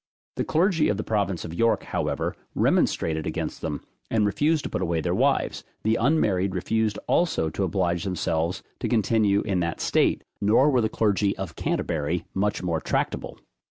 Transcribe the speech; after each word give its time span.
The 0.37 0.43
clergy 0.43 0.89
of 0.89 0.97
the 0.97 1.03
province 1.03 1.45
of 1.45 1.53
York, 1.53 1.83
however, 1.83 2.35
remonstrated 2.55 3.27
against 3.27 3.61
them, 3.61 3.81
and 4.09 4.25
refused 4.25 4.63
to 4.63 4.69
put 4.71 4.81
away 4.81 4.99
their 4.99 5.13
wives; 5.13 5.63
the 5.83 5.95
unmarried 5.95 6.55
refused 6.55 6.97
also 7.05 7.51
to 7.51 7.63
oblige 7.63 8.03
themselves 8.03 8.63
to 8.79 8.87
continue 8.87 9.41
in 9.41 9.59
that 9.59 9.79
state; 9.79 10.23
nor 10.41 10.71
were 10.71 10.81
the 10.81 10.89
clergy 10.89 11.37
of 11.37 11.55
Canterbury 11.55 12.25
much 12.33 12.63
more 12.63 12.81
tractable. 12.81 13.37